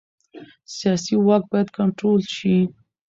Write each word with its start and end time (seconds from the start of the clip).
سیاسي 0.77 1.15
واک 1.25 1.43
باید 1.51 1.69
کنټرول 1.77 2.21
شي 2.35 2.57